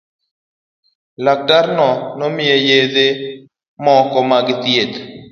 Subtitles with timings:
[1.23, 1.85] Laktarno
[2.19, 3.07] nomiye yedhe
[3.83, 4.97] moko mag thieth.